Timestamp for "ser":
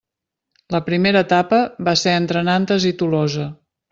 2.05-2.15